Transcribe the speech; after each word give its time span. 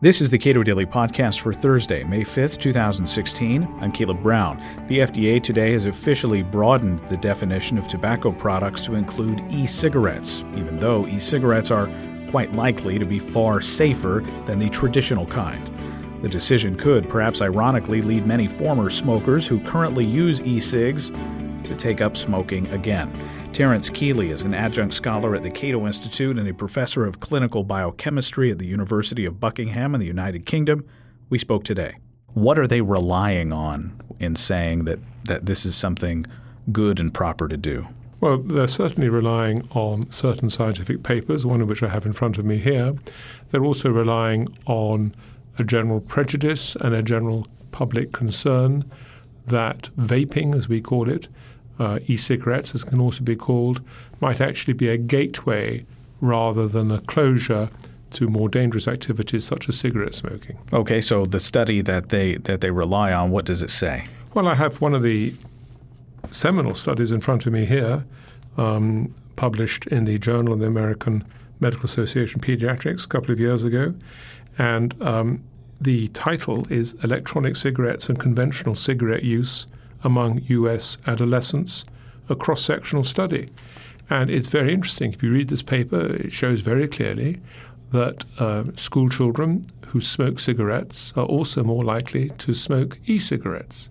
This 0.00 0.20
is 0.20 0.28
the 0.28 0.38
Cato 0.38 0.62
Daily 0.62 0.84
Podcast 0.84 1.40
for 1.40 1.54
Thursday, 1.54 2.04
May 2.04 2.22
5th, 2.22 2.58
2016. 2.58 3.66
I'm 3.80 3.92
Caleb 3.92 4.22
Brown. 4.22 4.58
The 4.88 4.98
FDA 4.98 5.42
today 5.42 5.72
has 5.72 5.86
officially 5.86 6.42
broadened 6.42 6.98
the 7.08 7.16
definition 7.16 7.78
of 7.78 7.86
tobacco 7.86 8.32
products 8.32 8.82
to 8.84 8.96
include 8.96 9.40
e 9.50 9.66
cigarettes, 9.66 10.44
even 10.56 10.78
though 10.78 11.06
e 11.06 11.18
cigarettes 11.18 11.70
are 11.70 11.88
quite 12.28 12.52
likely 12.54 12.98
to 12.98 13.06
be 13.06 13.20
far 13.20 13.60
safer 13.60 14.22
than 14.44 14.58
the 14.58 14.68
traditional 14.68 15.26
kind. 15.26 15.70
The 16.22 16.28
decision 16.28 16.74
could, 16.76 17.08
perhaps 17.08 17.40
ironically, 17.40 18.02
lead 18.02 18.26
many 18.26 18.48
former 18.48 18.90
smokers 18.90 19.46
who 19.46 19.60
currently 19.60 20.04
use 20.04 20.42
e 20.42 20.58
cigs 20.58 21.12
to 21.64 21.74
take 21.74 22.00
up 22.00 22.16
smoking 22.16 22.66
again. 22.68 23.12
Terence 23.52 23.90
Kealey 23.90 24.30
is 24.30 24.42
an 24.42 24.54
adjunct 24.54 24.94
scholar 24.94 25.34
at 25.34 25.42
the 25.42 25.50
Cato 25.50 25.86
Institute 25.86 26.38
and 26.38 26.48
a 26.48 26.54
professor 26.54 27.06
of 27.06 27.20
clinical 27.20 27.64
biochemistry 27.64 28.50
at 28.50 28.58
the 28.58 28.66
University 28.66 29.24
of 29.24 29.40
Buckingham 29.40 29.94
in 29.94 30.00
the 30.00 30.06
United 30.06 30.46
Kingdom. 30.46 30.86
We 31.30 31.38
spoke 31.38 31.64
today. 31.64 31.96
What 32.34 32.58
are 32.58 32.66
they 32.66 32.80
relying 32.80 33.52
on 33.52 34.00
in 34.18 34.34
saying 34.34 34.84
that, 34.84 34.98
that 35.24 35.46
this 35.46 35.64
is 35.64 35.76
something 35.76 36.26
good 36.72 36.98
and 36.98 37.12
proper 37.14 37.48
to 37.48 37.56
do? 37.56 37.86
Well, 38.20 38.38
they're 38.38 38.66
certainly 38.66 39.08
relying 39.08 39.68
on 39.72 40.10
certain 40.10 40.48
scientific 40.48 41.02
papers, 41.02 41.44
one 41.44 41.60
of 41.60 41.68
which 41.68 41.82
I 41.82 41.88
have 41.88 42.06
in 42.06 42.12
front 42.12 42.38
of 42.38 42.44
me 42.44 42.58
here. 42.58 42.94
They're 43.50 43.64
also 43.64 43.90
relying 43.90 44.48
on 44.66 45.14
a 45.58 45.64
general 45.64 46.00
prejudice 46.00 46.74
and 46.76 46.94
a 46.94 47.02
general 47.02 47.46
public 47.70 48.12
concern 48.12 48.90
that 49.46 49.90
vaping, 49.98 50.54
as 50.54 50.68
we 50.68 50.80
call 50.80 51.10
it, 51.10 51.28
uh, 51.78 51.98
e-cigarettes, 52.06 52.74
as 52.74 52.84
can 52.84 53.00
also 53.00 53.24
be 53.24 53.36
called, 53.36 53.80
might 54.20 54.40
actually 54.40 54.74
be 54.74 54.88
a 54.88 54.96
gateway 54.96 55.84
rather 56.20 56.68
than 56.68 56.90
a 56.90 57.00
closure 57.00 57.68
to 58.10 58.28
more 58.28 58.48
dangerous 58.48 58.86
activities 58.88 59.44
such 59.44 59.68
as 59.68 59.78
cigarette 59.78 60.14
smoking. 60.14 60.56
Okay, 60.72 61.00
so 61.00 61.26
the 61.26 61.40
study 61.40 61.82
that 61.82 62.08
they 62.08 62.36
that 62.36 62.60
they 62.60 62.70
rely 62.70 63.12
on, 63.12 63.30
what 63.30 63.44
does 63.44 63.62
it 63.62 63.70
say? 63.70 64.06
Well, 64.34 64.46
I 64.48 64.54
have 64.54 64.80
one 64.80 64.94
of 64.94 65.02
the 65.02 65.34
seminal 66.30 66.74
studies 66.74 67.12
in 67.12 67.20
front 67.20 67.46
of 67.46 67.52
me 67.52 67.64
here, 67.64 68.04
um, 68.56 69.14
published 69.36 69.86
in 69.88 70.04
the 70.04 70.18
Journal 70.18 70.52
of 70.52 70.60
the 70.60 70.66
American 70.66 71.24
Medical 71.60 71.84
Association 71.84 72.40
Pediatrics 72.40 73.04
a 73.04 73.08
couple 73.08 73.32
of 73.32 73.40
years 73.40 73.64
ago, 73.64 73.94
and 74.58 75.00
um, 75.02 75.42
the 75.80 76.08
title 76.08 76.66
is 76.72 76.94
"Electronic 77.02 77.56
Cigarettes 77.56 78.08
and 78.08 78.18
Conventional 78.18 78.74
Cigarette 78.74 79.24
Use." 79.24 79.66
Among 80.04 80.42
US 80.48 80.98
adolescents, 81.06 81.84
a 82.28 82.36
cross 82.36 82.62
sectional 82.62 83.02
study. 83.02 83.50
And 84.10 84.30
it's 84.30 84.48
very 84.48 84.72
interesting. 84.72 85.12
If 85.12 85.22
you 85.22 85.32
read 85.32 85.48
this 85.48 85.62
paper, 85.62 86.00
it 86.14 86.32
shows 86.32 86.60
very 86.60 86.86
clearly 86.86 87.40
that 87.90 88.24
uh, 88.38 88.64
school 88.76 89.08
children 89.08 89.64
who 89.88 90.00
smoke 90.00 90.38
cigarettes 90.38 91.12
are 91.16 91.24
also 91.24 91.62
more 91.62 91.84
likely 91.84 92.30
to 92.30 92.52
smoke 92.52 92.98
e 93.06 93.18
cigarettes. 93.18 93.90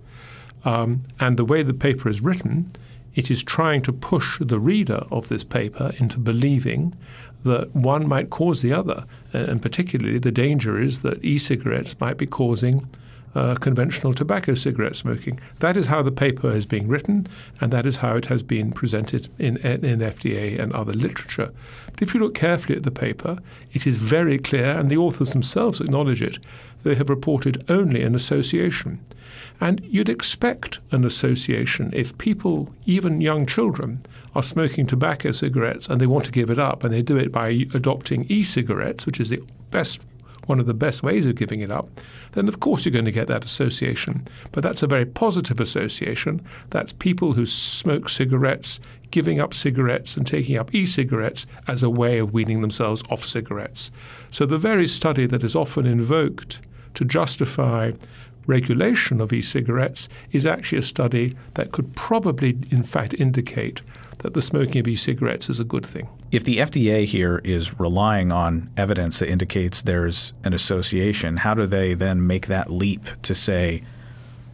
Um, 0.66 1.04
and 1.20 1.38
the 1.38 1.46
way 1.46 1.64
the 1.64 1.74
paper 1.74 2.10
is 2.10 2.22
written, 2.22 2.70
it 3.16 3.30
is 3.30 3.44
trying 3.44 3.82
to 3.84 3.94
push 3.94 4.40
the 4.40 4.60
reader 4.60 5.06
of 5.12 5.30
this 5.30 5.44
paper 5.44 5.94
into 5.98 6.20
believing 6.20 6.96
that 7.44 7.76
one 7.76 8.08
might 8.08 8.30
cause 8.30 8.62
the 8.62 8.74
other. 8.74 9.06
And 9.32 9.62
particularly, 9.62 10.20
the 10.20 10.32
danger 10.32 10.80
is 10.80 11.00
that 11.00 11.24
e 11.24 11.38
cigarettes 11.38 12.00
might 12.00 12.18
be 12.18 12.26
causing 12.26 12.88
uh, 13.36 13.56
conventional 13.56 14.14
tobacco 14.14 14.54
cigarette 14.54 14.96
smoking. 14.96 15.40
That 15.60 15.78
is 15.78 15.88
how 15.88 16.02
the 16.02 16.12
paper 16.12 16.52
is 16.52 16.66
being 16.66 16.88
written, 16.88 17.28
and 17.60 17.72
that 17.74 17.86
is 17.86 17.98
how 17.98 18.16
it 18.16 18.26
has 18.26 18.44
been 18.44 18.72
presented 18.72 19.30
in, 19.40 19.58
in 19.58 20.00
FDA 20.00 20.60
and 20.60 20.72
other 20.74 20.94
literature. 20.94 21.52
But 21.92 22.02
if 22.02 22.14
you 22.14 22.20
look 22.20 22.36
carefully 22.36 22.78
at 22.78 22.84
the 22.84 22.92
paper, 22.92 23.40
it 23.72 23.88
is 23.88 23.98
very 23.98 24.38
clear, 24.38 24.78
and 24.78 24.90
the 24.90 24.98
authors 24.98 25.32
themselves 25.32 25.82
acknowledge 25.82 26.22
it, 26.22 26.40
they 26.84 26.96
have 26.96 27.10
reported 27.10 27.64
only 27.70 28.04
an 28.04 28.14
association. 28.16 29.00
And 29.60 29.84
you'd 29.86 30.10
expect 30.10 30.80
an 30.92 31.06
association 31.06 31.92
if 31.94 32.18
people, 32.18 32.74
even 32.86 33.22
young 33.22 33.46
children, 33.46 34.02
are 34.36 34.44
smoking 34.44 34.86
tobacco 34.86 35.32
cigarettes 35.32 35.88
and 35.88 36.02
they 36.02 36.08
want 36.08 36.26
to 36.26 36.32
give 36.32 36.50
it 36.50 36.60
up, 36.60 36.84
and 36.84 36.94
they 36.94 37.02
do 37.02 37.18
it 37.18 37.32
by 37.32 37.50
adopting 37.74 38.26
e 38.30 38.44
cigarettes, 38.44 39.06
which 39.06 39.20
is 39.20 39.30
the 39.30 39.42
best 39.72 40.06
one 40.46 40.60
of 40.60 40.66
the 40.66 40.74
best 40.74 41.04
ways 41.04 41.26
of 41.26 41.36
giving 41.36 41.62
it 41.62 41.72
up, 41.72 41.90
then 42.34 42.48
of 42.48 42.60
course 42.60 42.86
you're 42.86 42.94
going 42.94 43.06
to 43.06 43.12
get 43.12 43.28
that 43.28 43.46
association. 43.46 44.26
But 44.52 44.64
that's 44.64 44.84
a 44.84 44.88
very 44.88 45.06
positive 45.06 45.60
association. 45.60 46.42
That's 46.70 46.94
people 46.94 47.34
who 47.34 47.46
smoke 47.46 48.10
cigarettes 48.10 48.80
giving 49.12 49.40
up 49.40 49.54
cigarettes 49.54 50.18
and 50.18 50.26
taking 50.26 50.58
up 50.58 50.74
e 50.74 50.86
cigarettes 50.86 51.46
as 51.68 51.84
a 51.84 51.90
way 51.90 52.18
of 52.18 52.34
weaning 52.34 52.62
themselves 52.62 53.04
off 53.10 53.24
cigarettes. 53.24 53.92
So 54.32 54.46
the 54.46 54.58
very 54.58 54.88
study 54.88 55.28
that 55.28 55.44
is 55.44 55.56
often 55.56 55.86
invoked 55.86 56.62
to 56.96 57.06
justify 57.06 57.92
regulation 58.46 59.22
of 59.22 59.32
e 59.34 59.42
cigarettes 59.42 60.10
is 60.32 60.46
actually 60.46 60.80
a 60.80 60.84
study 60.84 61.34
that 61.54 61.72
could 61.72 61.96
probably, 61.96 62.58
in 62.70 62.84
fact, 62.84 63.14
indicate 63.16 63.82
that 64.20 64.34
the 64.34 64.42
smoking 64.42 64.80
of 64.80 64.88
e 64.88 64.96
cigarettes 64.96 65.50
is 65.50 65.60
a 65.60 65.64
good 65.64 65.86
thing. 65.86 66.08
If 66.32 66.44
the 66.44 66.58
FDA 66.58 67.06
here 67.06 67.42
is 67.44 67.80
relying 67.80 68.32
on 68.32 68.70
evidence 68.78 69.20
that 69.20 69.30
indicates 69.30 69.82
there's 69.82 70.34
an 70.44 70.54
association, 70.54 71.38
how 71.38 71.54
do 71.54 71.66
they 71.66 71.94
then 71.94 72.26
make 72.26 72.48
that 72.48 72.72
leap 72.72 73.06
to 73.24 73.36
say, 73.36 73.82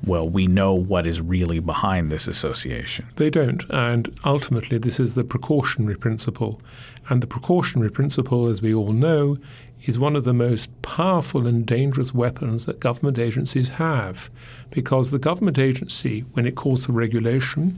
well, 0.06 0.28
we 0.28 0.48
know 0.48 0.74
what 0.74 1.06
is 1.06 1.22
really 1.22 1.60
behind 1.60 2.12
this 2.12 2.28
association? 2.28 3.06
They 3.18 3.30
don't. 3.30 3.64
And 3.70 4.18
ultimately, 4.26 4.78
this 4.78 5.00
is 5.00 5.14
the 5.14 5.24
precautionary 5.24 5.96
principle. 5.96 6.62
And 7.10 7.22
the 7.22 7.28
precautionary 7.28 7.92
principle, 7.92 8.48
as 8.48 8.62
we 8.62 8.74
all 8.74 8.94
know, 8.94 9.38
is 9.86 9.98
one 9.98 10.16
of 10.16 10.24
the 10.24 10.34
most 10.34 10.82
powerful 10.82 11.48
and 11.48 11.66
dangerous 11.66 12.14
weapons 12.14 12.66
that 12.66 12.80
government 12.80 13.18
agencies 13.18 13.70
have. 13.70 14.30
Because 14.70 15.12
the 15.12 15.20
government 15.20 15.58
agency, 15.58 16.22
when 16.34 16.46
it 16.46 16.56
calls 16.56 16.86
for 16.86 16.92
regulation, 16.92 17.78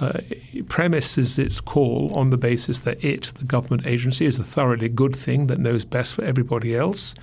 uh, 0.00 0.20
premises 0.68 1.38
its 1.38 1.60
call 1.60 2.10
on 2.14 2.30
the 2.30 2.38
basis 2.38 2.78
that 2.80 3.04
it, 3.04 3.32
the 3.38 3.44
government 3.44 3.86
agency, 3.86 4.24
is 4.24 4.38
a 4.38 4.44
thoroughly 4.44 4.88
good 4.88 5.14
thing 5.14 5.48
that 5.48 5.58
knows 5.58 5.84
best 5.84 6.14
for 6.14 6.24
everybody 6.24 6.74
else. 6.74 7.14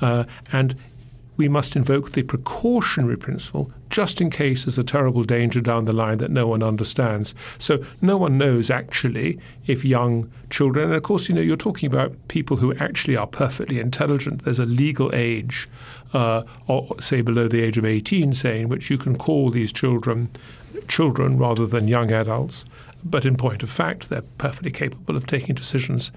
Uh, 0.00 0.24
and 0.52 0.74
we 1.36 1.48
must 1.48 1.76
invoke 1.76 2.10
the 2.10 2.22
precautionary 2.22 3.16
principle 3.16 3.70
just 3.90 4.20
in 4.20 4.30
case 4.30 4.64
there's 4.64 4.78
a 4.78 4.84
terrible 4.84 5.22
danger 5.22 5.60
down 5.60 5.84
the 5.84 5.92
line 5.92 6.18
that 6.18 6.30
no 6.30 6.46
one 6.46 6.62
understands. 6.62 7.34
So 7.58 7.84
no 8.00 8.16
one 8.16 8.38
knows 8.38 8.70
actually 8.70 9.38
if 9.66 9.84
young 9.84 10.30
children, 10.50 10.86
and 10.86 10.94
of 10.94 11.02
course, 11.02 11.28
you 11.28 11.34
know, 11.34 11.40
you're 11.40 11.56
talking 11.56 11.86
about 11.86 12.14
people 12.28 12.56
who 12.56 12.72
actually 12.78 13.16
are 13.16 13.26
perfectly 13.26 13.78
intelligent. 13.78 14.42
There's 14.42 14.58
a 14.58 14.66
legal 14.66 15.14
age, 15.14 15.68
uh, 16.12 16.42
or 16.66 17.00
say 17.00 17.20
below 17.20 17.48
the 17.48 17.62
age 17.62 17.78
of 17.78 17.84
18, 17.84 18.32
say, 18.32 18.62
in 18.62 18.68
which 18.68 18.90
you 18.90 18.98
can 18.98 19.16
call 19.16 19.50
these 19.50 19.72
children 19.72 20.30
children 20.88 21.38
rather 21.38 21.66
than 21.66 21.88
young 21.88 22.12
adults. 22.12 22.64
But 23.02 23.24
in 23.24 23.36
point 23.36 23.62
of 23.62 23.70
fact, 23.70 24.08
they're 24.08 24.22
perfectly 24.38 24.70
capable 24.70 25.16
of 25.16 25.26
taking 25.26 25.54
decisions 25.54 26.12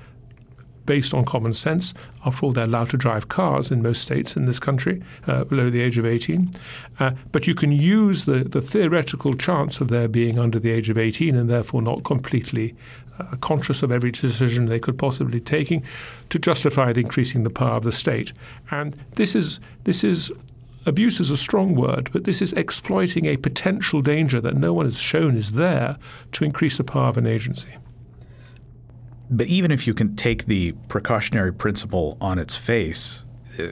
based 0.86 1.14
on 1.14 1.26
common 1.26 1.54
sense. 1.54 1.94
After 2.26 2.46
all, 2.46 2.52
they're 2.52 2.66
allowed 2.66 2.90
to 2.92 2.98
drive 2.98 3.30
cars 3.30 3.72
in 3.72 3.82
most 3.82 4.02
states 4.02 4.36
in 4.36 4.46
this 4.46 4.60
country 4.60 5.02
uh, 5.28 5.44
below 5.44 5.70
the 5.70 5.82
age 5.82 5.98
of 5.98 6.06
18. 6.06 6.52
Uh, 7.00 7.12
but 7.32 7.48
you 7.48 7.56
can 7.56 7.72
use 7.72 8.26
the, 8.26 8.44
the 8.44 8.62
theoretical 8.62 9.34
chance 9.34 9.82
of 9.82 9.90
their 9.90 10.08
being 10.08 10.40
under 10.40 10.60
the 10.60 10.72
age 10.72 10.90
of 10.90 10.98
18 10.98 11.36
and 11.36 11.50
therefore 11.50 11.82
not 11.82 12.04
completely 12.04 12.76
uh, 13.20 13.36
conscious 13.38 13.84
of 13.84 13.92
every 13.92 14.12
decision 14.12 14.66
they 14.66 14.80
could 14.80 14.98
possibly 14.98 15.40
taking 15.40 15.84
to 16.30 16.40
justify 16.40 16.94
the 16.94 17.02
increasing 17.02 17.44
the 17.44 17.50
power 17.50 17.76
of 17.76 17.84
the 17.84 17.92
state. 17.92 18.34
And 18.72 18.98
this 19.14 19.36
is 19.36 19.60
this 19.84 20.04
is 20.04 20.32
abuse 20.86 21.20
is 21.20 21.30
a 21.30 21.38
strong 21.38 21.76
word, 21.76 22.10
but 22.14 22.24
this 22.24 22.42
is 22.42 22.54
exploiting 22.54 23.26
a 23.26 23.38
potential 23.38 24.02
danger 24.02 24.40
that 24.42 24.56
no 24.56 24.74
one 24.74 24.86
has 24.86 25.00
shown 25.00 25.36
is 25.36 25.52
there 25.52 25.98
to 26.32 26.46
increase 26.46 26.78
the 26.78 26.84
power 26.84 27.10
of 27.10 27.18
an 27.18 27.28
agency. 27.28 27.70
But 29.30 29.48
even 29.48 29.72
if 29.72 29.86
you 29.86 29.94
can 29.94 30.16
take 30.16 30.46
the 30.46 30.72
precautionary 30.88 31.54
principle 31.54 32.18
on 32.20 32.40
its 32.40 32.56
face, 32.56 33.26
uh, 33.60 33.72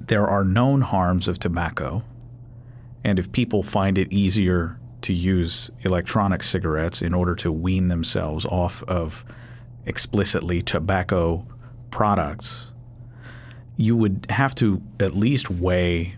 there 0.00 0.26
are 0.26 0.44
known 0.44 0.80
harms 0.80 1.28
of 1.28 1.38
tobacco. 1.38 2.02
And 3.04 3.18
if 3.18 3.30
people 3.30 3.62
find 3.62 3.96
it 3.96 4.12
easier 4.12 4.80
to 5.02 5.12
use 5.12 5.70
electronic 5.82 6.42
cigarettes 6.42 7.02
in 7.02 7.14
order 7.14 7.36
to 7.36 7.52
wean 7.52 7.88
themselves 7.88 8.44
off 8.46 8.82
of 8.84 9.24
explicitly 9.86 10.60
tobacco 10.60 11.46
products, 11.90 12.72
you 13.76 13.96
would 13.96 14.26
have 14.30 14.56
to 14.56 14.82
at 14.98 15.14
least 15.14 15.50
weigh 15.50 16.16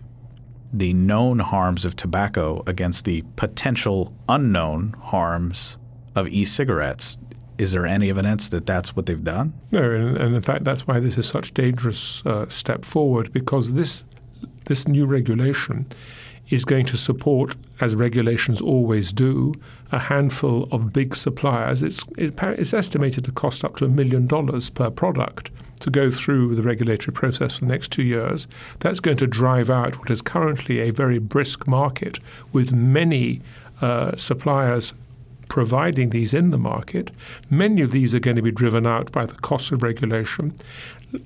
the 0.73 0.93
known 0.93 1.39
harms 1.39 1.85
of 1.85 1.95
tobacco 1.95 2.63
against 2.65 3.05
the 3.05 3.23
potential 3.35 4.13
unknown 4.27 4.95
harms 4.99 5.77
of 6.15 6.27
e 6.27 6.43
cigarettes 6.43 7.19
is 7.57 7.71
there 7.71 7.85
any 7.85 8.09
evidence 8.09 8.49
that 8.49 8.65
that's 8.65 8.95
what 8.95 9.05
they've 9.05 9.23
done? 9.23 9.53
No, 9.71 9.91
and, 9.91 10.17
and 10.17 10.35
in 10.35 10.41
fact, 10.41 10.63
that's 10.63 10.87
why 10.87 10.99
this 10.99 11.17
is 11.17 11.27
such 11.27 11.49
a 11.49 11.53
dangerous 11.53 12.25
uh, 12.25 12.47
step 12.49 12.85
forward 12.85 13.31
because 13.31 13.73
this 13.73 14.03
this 14.65 14.87
new 14.87 15.05
regulation 15.05 15.87
is 16.49 16.65
going 16.65 16.85
to 16.85 16.97
support, 16.97 17.55
as 17.79 17.95
regulations 17.95 18.61
always 18.61 19.13
do, 19.13 19.53
a 19.91 19.99
handful 19.99 20.67
of 20.71 20.91
big 20.91 21.15
suppliers. 21.15 21.81
It's, 21.81 22.03
it's 22.17 22.73
estimated 22.73 23.23
to 23.25 23.31
cost 23.31 23.63
up 23.63 23.77
to 23.77 23.85
a 23.85 23.89
million 23.89 24.27
dollars 24.27 24.69
per 24.69 24.89
product 24.89 25.49
to 25.79 25.89
go 25.89 26.09
through 26.09 26.55
the 26.55 26.61
regulatory 26.61 27.13
process 27.13 27.57
for 27.57 27.65
the 27.65 27.71
next 27.71 27.91
two 27.91 28.03
years. 28.03 28.47
That's 28.79 28.99
going 28.99 29.17
to 29.17 29.27
drive 29.27 29.69
out 29.69 29.97
what 29.97 30.11
is 30.11 30.21
currently 30.21 30.79
a 30.81 30.91
very 30.91 31.19
brisk 31.19 31.67
market 31.67 32.19
with 32.51 32.71
many 32.71 33.41
uh, 33.81 34.15
suppliers 34.15 34.93
providing 35.51 36.11
these 36.11 36.33
in 36.33 36.49
the 36.51 36.57
market. 36.57 37.11
Many 37.49 37.81
of 37.81 37.91
these 37.91 38.15
are 38.15 38.21
going 38.21 38.37
to 38.37 38.41
be 38.41 38.53
driven 38.53 38.87
out 38.87 39.11
by 39.11 39.25
the 39.25 39.35
cost 39.35 39.73
of 39.73 39.83
regulation, 39.83 40.55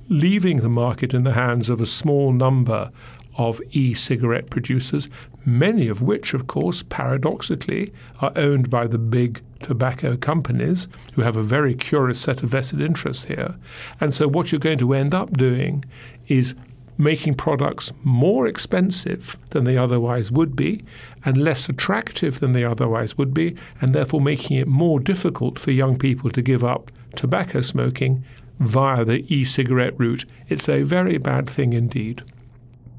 leaving 0.10 0.57
the 0.57 0.68
market 0.68 1.13
in 1.13 1.24
the 1.24 1.33
hands 1.33 1.69
of 1.69 1.80
a 1.80 1.86
small 1.86 2.33
number 2.33 2.92
of 3.38 3.62
e 3.69 3.94
cigarette 3.94 4.50
producers, 4.50 5.10
many 5.45 5.88
of 5.88 6.01
which, 6.01 6.33
of 6.33 6.48
course, 6.48 6.81
paradoxically, 6.81 7.94
are 8.19 8.31
owned 8.36 8.68
by 8.68 8.88
the 8.88 8.98
big 8.98 9.44
tobacco 9.62 10.18
companies 10.18 10.88
who 11.13 11.22
have 11.22 11.38
a 11.38 11.44
very 11.44 11.75
curious 11.75 12.19
set 12.19 12.42
of 12.42 12.50
vested 12.50 12.81
interests 12.81 13.25
here. 13.25 13.54
And 14.01 14.12
so, 14.12 14.27
what 14.27 14.51
you're 14.51 14.57
going 14.57 14.80
to 14.80 14.94
end 14.95 15.13
up 15.13 15.33
doing 15.33 15.86
is 16.27 16.56
making 16.98 17.34
products 17.34 17.92
more 18.04 18.48
expensive 18.48 19.38
than 19.50 19.64
they 19.64 19.78
otherwise 19.78 20.32
would 20.32 20.56
be 20.56 20.84
and 21.24 21.38
less 21.38 21.68
attractive 21.68 22.40
than 22.40 22.54
they 22.54 22.64
otherwise 22.64 23.18
would 23.18 23.34
be, 23.34 23.56
and 23.82 23.94
therefore 23.94 24.22
making 24.22 24.58
it 24.58 24.68
more 24.68 25.00
difficult 25.00 25.60
for 25.60 25.72
young 25.72 25.98
people 25.98 26.30
to 26.30 26.42
give 26.42 26.64
up 26.64 26.92
tobacco 27.16 27.62
smoking 27.62 28.24
via 28.60 29.04
the 29.04 29.26
e 29.34 29.44
cigarette 29.44 29.98
route. 30.00 30.26
It's 30.48 30.70
a 30.70 30.84
very 30.84 31.18
bad 31.18 31.50
thing 31.50 31.74
indeed. 31.74 32.24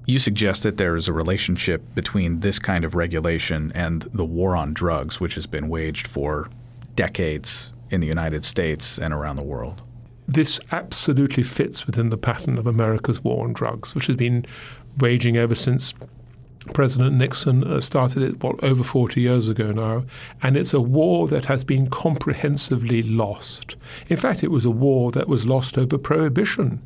You 0.05 0.19
suggest 0.19 0.63
that 0.63 0.77
there 0.77 0.95
is 0.95 1.09
a 1.09 1.13
relationship 1.13 1.83
between 1.95 2.41
this 2.41 2.59
kind 2.59 2.85
of 2.85 2.95
regulation 2.95 3.73
and 3.75 4.03
the 4.03 4.25
war 4.25 4.55
on 4.57 4.73
drugs, 4.73 5.21
which 5.21 5.35
has 5.35 5.47
been 5.47 5.69
waged 5.69 6.07
for 6.07 6.49
decades 6.95 7.73
in 7.91 8.01
the 8.01 8.07
United 8.07 8.45
States 8.45 8.99
and 8.99 9.13
around 9.13 9.37
the 9.37 9.45
world. 9.45 9.83
This 10.29 10.61
absolutely 10.73 11.43
fits 11.43 11.87
within 11.87 12.11
the 12.11 12.17
pattern 12.17 12.59
of 12.59 12.67
America's 12.67 13.23
war 13.23 13.45
on 13.45 13.53
drugs, 13.53 13.95
which 13.95 14.07
has 14.07 14.17
been 14.17 14.45
waging 14.99 15.37
ever 15.37 15.55
since 15.55 15.95
President 16.73 17.15
Nixon 17.15 17.65
uh, 17.65 17.81
started 17.81 18.23
it 18.23 18.43
what 18.43 18.63
over 18.63 18.83
40 18.83 19.21
years 19.21 19.49
ago 19.49 19.73
now, 19.73 20.05
and 20.43 20.57
it's 20.57 20.75
a 20.75 20.81
war 20.81 21.29
that 21.29 21.45
has 21.47 21.65
been 21.65 21.89
comprehensively 21.89 23.03
lost. 23.03 23.77
In 24.09 24.17
fact, 24.17 24.43
it 24.43 24.51
was 24.51 24.65
a 24.65 24.71
war 24.71 25.13
that 25.13 25.29
was 25.29 25.47
lost 25.47 25.79
over 25.79 25.99
prohibition. 25.99 26.83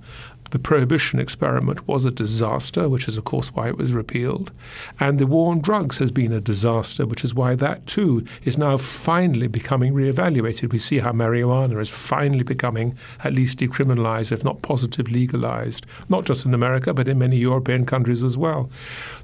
The 0.50 0.58
prohibition 0.58 1.20
experiment 1.20 1.86
was 1.86 2.04
a 2.04 2.10
disaster, 2.10 2.88
which 2.88 3.06
is, 3.08 3.16
of 3.16 3.24
course, 3.24 3.54
why 3.54 3.68
it 3.68 3.78
was 3.78 3.92
repealed. 3.92 4.50
And 4.98 5.18
the 5.18 5.26
war 5.26 5.50
on 5.52 5.60
drugs 5.60 5.98
has 5.98 6.10
been 6.10 6.32
a 6.32 6.40
disaster, 6.40 7.06
which 7.06 7.24
is 7.24 7.34
why 7.34 7.54
that 7.56 7.86
too 7.86 8.24
is 8.44 8.58
now 8.58 8.76
finally 8.76 9.46
becoming 9.46 9.94
reevaluated. 9.94 10.72
We 10.72 10.78
see 10.78 10.98
how 10.98 11.12
marijuana 11.12 11.80
is 11.80 11.90
finally 11.90 12.42
becoming 12.42 12.96
at 13.22 13.32
least 13.32 13.58
decriminalized, 13.58 14.32
if 14.32 14.44
not 14.44 14.62
positive 14.62 15.10
legalized, 15.10 15.86
not 16.08 16.24
just 16.24 16.44
in 16.44 16.54
America, 16.54 16.92
but 16.92 17.08
in 17.08 17.18
many 17.18 17.36
European 17.36 17.86
countries 17.86 18.22
as 18.22 18.36
well. 18.36 18.70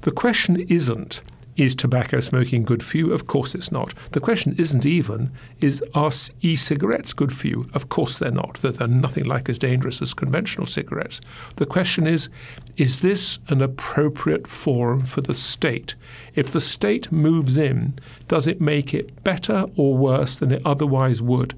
The 0.01 0.11
question 0.11 0.61
isn't 0.69 1.21
is 1.57 1.75
tobacco 1.75 2.19
smoking 2.19 2.63
good 2.63 2.83
for 2.83 2.97
you? 2.97 3.11
Of 3.11 3.27
course 3.27 3.55
it's 3.55 3.71
not. 3.71 3.93
The 4.11 4.19
question 4.19 4.55
isn't 4.57 4.85
even, 4.85 5.31
is 5.59 5.83
are 5.93 6.11
e 6.41 6.55
cigarettes 6.55 7.13
good 7.13 7.33
for 7.33 7.47
you? 7.47 7.65
Of 7.73 7.89
course 7.89 8.17
they're 8.17 8.31
not. 8.31 8.55
They're 8.57 8.87
nothing 8.87 9.25
like 9.25 9.49
as 9.49 9.57
dangerous 9.59 10.01
as 10.01 10.13
conventional 10.13 10.67
cigarettes. 10.67 11.19
The 11.55 11.65
question 11.65 12.07
is, 12.07 12.29
is 12.77 12.99
this 12.99 13.39
an 13.49 13.61
appropriate 13.61 14.47
forum 14.47 15.03
for 15.03 15.21
the 15.21 15.33
state? 15.33 15.95
If 16.35 16.51
the 16.51 16.61
state 16.61 17.11
moves 17.11 17.57
in, 17.57 17.95
does 18.27 18.45
it 18.45 18.61
make 18.61 18.93
it 18.93 19.23
better 19.23 19.65
or 19.75 19.97
worse 19.97 20.37
than 20.37 20.51
it 20.51 20.61
otherwise 20.63 21.21
would? 21.21 21.55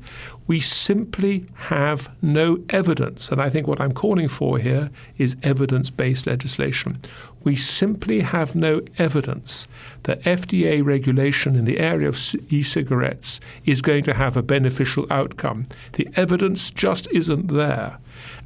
We 0.47 0.61
simply 0.61 1.45
have 1.55 2.09
no 2.21 2.63
evidence. 2.69 3.29
And 3.29 3.41
I 3.41 3.49
think 3.49 3.67
what 3.67 3.81
I'm 3.81 3.91
calling 3.91 4.29
for 4.29 4.57
here 4.57 4.89
is 5.17 5.35
evidence 5.43 5.89
based 5.89 6.25
legislation. 6.25 6.99
We 7.43 7.55
simply 7.55 8.21
have 8.21 8.55
no 8.55 8.81
evidence 8.97 9.67
that 10.03 10.21
FDA 10.23 10.83
regulation 10.83 11.55
in 11.55 11.65
the 11.65 11.79
area 11.79 12.09
of 12.09 12.19
e 12.49 12.61
cigarettes 12.61 13.39
is 13.65 13.81
going 13.81 14.03
to 14.03 14.13
have 14.13 14.35
a 14.35 14.43
beneficial 14.43 15.07
outcome. 15.09 15.67
The 15.93 16.09
evidence 16.15 16.69
just 16.69 17.07
isn't 17.11 17.47
there. 17.47 17.97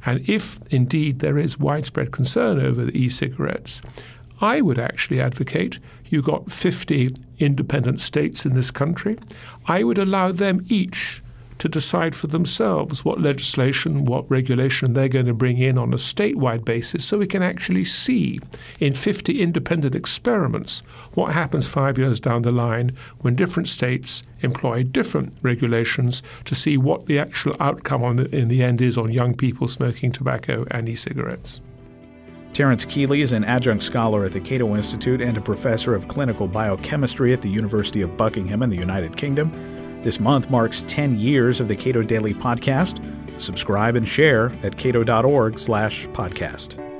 And 0.06 0.28
if 0.28 0.58
indeed 0.70 1.18
there 1.18 1.38
is 1.38 1.58
widespread 1.58 2.12
concern 2.12 2.60
over 2.60 2.84
the 2.84 2.96
e 2.96 3.08
cigarettes, 3.08 3.82
I 4.40 4.60
would 4.60 4.78
actually 4.78 5.20
advocate 5.20 5.78
you 6.08 6.22
got 6.22 6.52
50 6.52 7.14
independent 7.38 8.00
states 8.00 8.46
in 8.46 8.54
this 8.54 8.70
country. 8.70 9.18
I 9.66 9.82
would 9.82 9.98
allow 9.98 10.32
them 10.32 10.64
each 10.68 11.22
to 11.58 11.68
decide 11.68 12.14
for 12.14 12.26
themselves 12.26 13.04
what 13.04 13.20
legislation, 13.20 14.04
what 14.04 14.30
regulation 14.30 14.92
they're 14.92 15.08
going 15.08 15.26
to 15.26 15.34
bring 15.34 15.58
in 15.58 15.78
on 15.78 15.92
a 15.92 15.96
statewide 15.96 16.64
basis 16.64 17.04
so 17.04 17.18
we 17.18 17.26
can 17.26 17.42
actually 17.42 17.84
see 17.84 18.40
in 18.80 18.92
50 18.92 19.40
independent 19.40 19.94
experiments 19.94 20.80
what 21.14 21.32
happens 21.32 21.66
five 21.66 21.98
years 21.98 22.20
down 22.20 22.42
the 22.42 22.52
line 22.52 22.96
when 23.20 23.36
different 23.36 23.68
states 23.68 24.22
employ 24.40 24.82
different 24.82 25.34
regulations 25.42 26.22
to 26.44 26.54
see 26.54 26.76
what 26.76 27.06
the 27.06 27.18
actual 27.18 27.56
outcome 27.60 28.16
the, 28.16 28.34
in 28.34 28.48
the 28.48 28.62
end 28.62 28.80
is 28.80 28.98
on 28.98 29.10
young 29.10 29.34
people 29.34 29.68
smoking 29.68 30.12
tobacco 30.12 30.64
and 30.70 30.88
e 30.88 30.94
cigarettes. 30.94 31.60
Terence 32.52 32.84
Kealey 32.84 33.20
is 33.20 33.32
an 33.32 33.42
adjunct 33.42 33.82
scholar 33.82 34.24
at 34.24 34.32
the 34.32 34.38
Cato 34.40 34.76
Institute 34.76 35.20
and 35.20 35.36
a 35.36 35.40
professor 35.40 35.92
of 35.92 36.06
clinical 36.06 36.46
biochemistry 36.46 37.32
at 37.32 37.42
the 37.42 37.48
University 37.48 38.00
of 38.00 38.16
Buckingham 38.16 38.62
in 38.62 38.70
the 38.70 38.76
United 38.76 39.16
Kingdom. 39.16 39.50
This 40.04 40.20
month 40.20 40.50
marks 40.50 40.84
10 40.86 41.18
years 41.18 41.60
of 41.60 41.68
the 41.68 41.74
Cato 41.74 42.02
Daily 42.02 42.34
Podcast. 42.34 43.00
Subscribe 43.40 43.96
and 43.96 44.06
share 44.06 44.52
at 44.62 44.76
cato.org 44.76 45.58
slash 45.58 46.06
podcast. 46.08 46.93